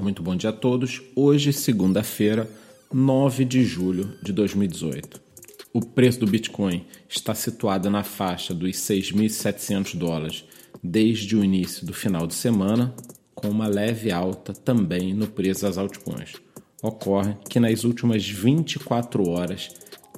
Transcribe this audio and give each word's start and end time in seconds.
Muito 0.00 0.22
bom 0.22 0.34
dia 0.34 0.48
a 0.48 0.52
todos. 0.52 1.02
Hoje, 1.14 1.52
segunda-feira, 1.52 2.48
9 2.90 3.44
de 3.44 3.62
julho 3.62 4.16
de 4.22 4.32
2018. 4.32 5.20
O 5.74 5.84
preço 5.84 6.20
do 6.20 6.26
Bitcoin 6.26 6.86
está 7.06 7.34
situado 7.34 7.90
na 7.90 8.02
faixa 8.02 8.54
dos 8.54 8.76
6.700 8.76 9.94
dólares 9.96 10.44
desde 10.82 11.36
o 11.36 11.44
início 11.44 11.86
do 11.86 11.92
final 11.92 12.26
de 12.26 12.32
semana, 12.32 12.94
com 13.34 13.50
uma 13.50 13.66
leve 13.66 14.10
alta 14.10 14.54
também 14.54 15.12
no 15.12 15.26
preço 15.26 15.62
das 15.62 15.76
altcoins. 15.76 16.32
Ocorre 16.82 17.36
que 17.50 17.60
nas 17.60 17.84
últimas 17.84 18.26
24 18.26 19.28
horas 19.28 19.68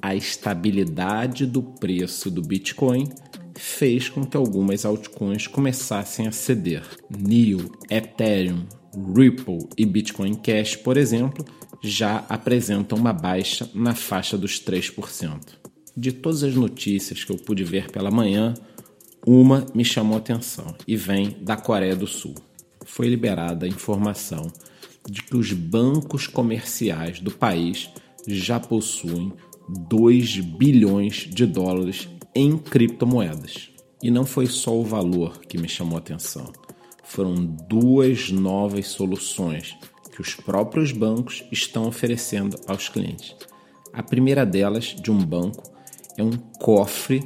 a 0.01 0.15
estabilidade 0.15 1.45
do 1.45 1.61
preço 1.61 2.31
do 2.31 2.41
Bitcoin 2.41 3.09
fez 3.53 4.07
com 4.07 4.25
que 4.25 4.37
algumas 4.37 4.85
altcoins 4.85 5.45
começassem 5.45 6.25
a 6.25 6.31
ceder. 6.31 6.83
NIO, 7.09 7.69
Ethereum, 7.89 8.65
Ripple 8.95 9.67
e 9.77 9.85
Bitcoin 9.85 10.35
Cash, 10.35 10.75
por 10.75 10.97
exemplo, 10.97 11.45
já 11.81 12.25
apresentam 12.29 12.97
uma 12.97 13.13
baixa 13.13 13.69
na 13.73 13.93
faixa 13.93 14.37
dos 14.37 14.61
3%. 14.61 15.39
De 15.95 16.11
todas 16.11 16.43
as 16.43 16.55
notícias 16.55 17.23
que 17.23 17.31
eu 17.31 17.37
pude 17.37 17.63
ver 17.63 17.91
pela 17.91 18.09
manhã, 18.09 18.53
uma 19.25 19.65
me 19.73 19.85
chamou 19.85 20.17
atenção 20.17 20.75
e 20.87 20.95
vem 20.95 21.37
da 21.41 21.55
Coreia 21.55 21.95
do 21.95 22.07
Sul. 22.07 22.35
Foi 22.85 23.07
liberada 23.07 23.65
a 23.65 23.69
informação 23.69 24.51
de 25.09 25.21
que 25.21 25.35
os 25.35 25.51
bancos 25.51 26.27
comerciais 26.27 27.19
do 27.19 27.31
país 27.31 27.89
já 28.27 28.59
possuem 28.59 29.33
2 29.89 30.39
bilhões 30.39 31.27
de 31.29 31.45
dólares 31.45 32.07
em 32.33 32.57
criptomoedas. 32.57 33.69
E 34.01 34.11
não 34.11 34.25
foi 34.25 34.47
só 34.47 34.77
o 34.77 34.83
valor 34.83 35.39
que 35.41 35.57
me 35.57 35.67
chamou 35.67 35.97
atenção 35.97 36.51
foram 37.13 37.35
duas 37.45 38.31
novas 38.31 38.87
soluções 38.87 39.77
que 40.11 40.19
os 40.19 40.33
próprios 40.33 40.91
bancos 40.91 41.43
estão 41.51 41.87
oferecendo 41.87 42.59
aos 42.67 42.89
clientes. 42.89 43.35
A 43.93 44.01
primeira 44.01 44.43
delas, 44.43 44.95
de 44.99 45.11
um 45.11 45.23
banco, 45.23 45.61
é 46.17 46.23
um 46.23 46.35
cofre 46.59 47.23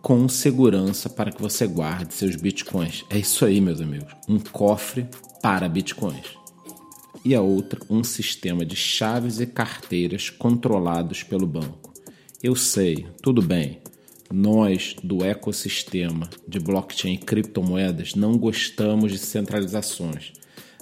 com 0.00 0.28
segurança 0.28 1.08
para 1.08 1.30
que 1.30 1.40
você 1.40 1.68
guarde 1.68 2.14
seus 2.14 2.34
bitcoins. 2.34 3.04
É 3.08 3.16
isso 3.16 3.44
aí, 3.44 3.60
meus 3.60 3.80
amigos, 3.80 4.12
um 4.28 4.40
cofre 4.40 5.06
para 5.40 5.68
bitcoins. 5.68 6.36
E 7.24 7.32
a 7.32 7.40
outra, 7.40 7.78
um 7.88 8.02
sistema 8.02 8.66
de 8.66 8.74
chaves 8.74 9.38
e 9.38 9.46
carteiras 9.46 10.30
controlados 10.30 11.22
pelo 11.22 11.46
banco. 11.46 11.92
Eu 12.42 12.56
sei, 12.56 13.06
tudo 13.22 13.40
bem, 13.40 13.80
nós, 14.32 14.96
do 15.02 15.24
ecossistema 15.24 16.28
de 16.48 16.58
blockchain 16.58 17.14
e 17.14 17.18
criptomoedas, 17.18 18.14
não 18.14 18.36
gostamos 18.36 19.12
de 19.12 19.18
centralizações, 19.18 20.32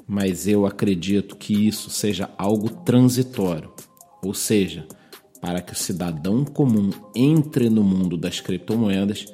mas 0.06 0.46
eu 0.46 0.66
acredito 0.66 1.36
que 1.36 1.66
isso 1.66 1.90
seja 1.90 2.30
algo 2.38 2.70
transitório, 2.70 3.72
ou 4.22 4.34
seja, 4.34 4.86
para 5.40 5.60
que 5.60 5.72
o 5.72 5.76
cidadão 5.76 6.44
comum 6.44 6.90
entre 7.14 7.70
no 7.70 7.82
mundo 7.82 8.16
das 8.16 8.40
criptomoedas, 8.40 9.26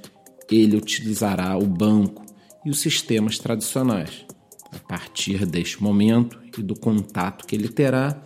ele 0.50 0.76
utilizará 0.76 1.56
o 1.58 1.66
banco 1.66 2.24
e 2.64 2.70
os 2.70 2.80
sistemas 2.80 3.38
tradicionais. 3.38 4.24
A 4.72 4.78
partir 4.78 5.44
deste 5.46 5.82
momento 5.82 6.38
e 6.56 6.62
do 6.62 6.78
contato 6.78 7.46
que 7.46 7.56
ele 7.56 7.68
terá, 7.68 8.22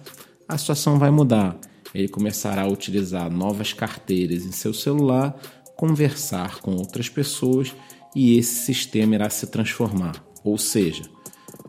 a 0.46 0.58
situação 0.58 0.98
vai 0.98 1.10
mudar. 1.10 1.58
Ele 1.94 2.08
começará 2.08 2.62
a 2.62 2.68
utilizar 2.68 3.30
novas 3.30 3.72
carteiras 3.72 4.44
em 4.44 4.52
seu 4.52 4.72
celular 4.72 5.40
conversar 5.80 6.60
com 6.60 6.72
outras 6.72 7.08
pessoas 7.08 7.74
e 8.14 8.36
esse 8.36 8.66
sistema 8.66 9.14
irá 9.14 9.30
se 9.30 9.46
transformar. 9.46 10.22
Ou 10.44 10.58
seja, 10.58 11.04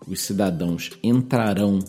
os 0.06 0.20
cidadãos 0.20 0.92
entrarão 1.02 1.80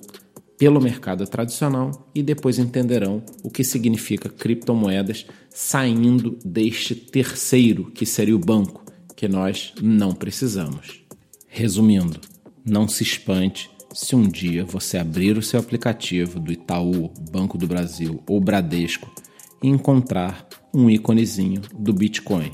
pelo 0.56 0.80
mercado 0.80 1.26
tradicional 1.26 2.08
e 2.14 2.22
depois 2.22 2.60
entenderão 2.60 3.24
o 3.42 3.50
que 3.50 3.64
significa 3.64 4.28
criptomoedas 4.28 5.26
saindo 5.50 6.38
deste 6.44 6.94
terceiro, 6.94 7.90
que 7.90 8.06
seria 8.06 8.36
o 8.36 8.38
banco, 8.38 8.84
que 9.16 9.26
nós 9.26 9.74
não 9.82 10.14
precisamos. 10.14 11.02
Resumindo, 11.48 12.20
não 12.64 12.86
se 12.86 13.02
espante 13.02 13.68
se 13.92 14.14
um 14.14 14.28
dia 14.28 14.64
você 14.64 14.96
abrir 14.96 15.36
o 15.36 15.42
seu 15.42 15.58
aplicativo 15.58 16.38
do 16.38 16.52
Itaú, 16.52 17.10
Banco 17.32 17.58
do 17.58 17.66
Brasil 17.66 18.22
ou 18.28 18.40
Bradesco 18.40 19.12
e 19.60 19.66
encontrar 19.66 20.46
um 20.74 20.88
íconezinho 20.88 21.62
do 21.76 21.92
Bitcoin. 21.92 22.50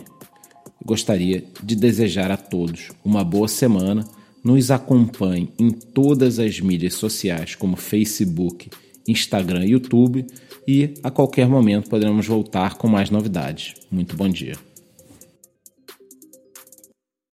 Gostaria 0.85 1.45
de 1.63 1.77
desejar 1.77 2.31
a 2.31 2.37
todos 2.37 2.91
uma 3.05 3.23
boa 3.25 3.49
semana. 3.49 4.05
Nos 4.43 4.71
acompanhe 4.71 5.51
em 5.59 5.71
todas 5.71 6.39
as 6.39 6.61
mídias 6.61 6.95
sociais 6.95 7.55
como 7.55 7.77
Facebook, 7.77 8.71
Instagram 9.07 9.65
e 9.67 9.71
YouTube 9.71 10.27
e 10.67 10.95
a 11.03 11.11
qualquer 11.11 11.49
momento 11.49 11.91
poderemos 11.91 12.27
voltar 12.27 12.77
com 12.77 12.89
mais 12.89 13.11
novidades. 13.11 13.75
Muito 13.91 14.17
bom 14.17 14.29
dia. 14.29 14.57